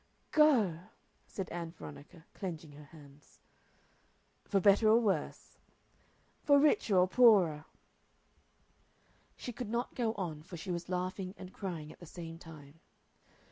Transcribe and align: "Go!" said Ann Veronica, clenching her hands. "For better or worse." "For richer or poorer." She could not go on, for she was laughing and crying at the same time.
"Go!" 0.31 0.79
said 1.27 1.51
Ann 1.51 1.73
Veronica, 1.73 2.25
clenching 2.33 2.71
her 2.71 2.85
hands. 2.85 3.39
"For 4.45 4.59
better 4.59 4.89
or 4.89 4.99
worse." 4.99 5.59
"For 6.41 6.57
richer 6.57 6.97
or 6.97 7.07
poorer." 7.07 7.65
She 9.37 9.53
could 9.53 9.69
not 9.69 9.93
go 9.93 10.15
on, 10.15 10.41
for 10.41 10.57
she 10.57 10.71
was 10.71 10.89
laughing 10.89 11.35
and 11.37 11.53
crying 11.53 11.91
at 11.91 11.99
the 11.99 12.07
same 12.07 12.39
time. 12.39 12.79